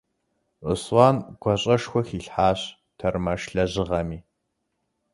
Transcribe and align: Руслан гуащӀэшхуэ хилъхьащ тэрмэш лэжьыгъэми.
Руслан 0.65 1.17
гуащӀэшхуэ 1.41 2.01
хилъхьащ 2.07 2.61
тэрмэш 2.97 3.41
лэжьыгъэми. 3.53 4.19